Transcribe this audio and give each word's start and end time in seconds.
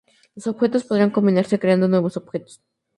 Los 0.33 0.47
objetos 0.47 0.83
podrán 0.83 1.11
combinarse 1.11 1.59
creando 1.59 1.87
nuevos 1.87 2.17
objetos. 2.17 2.59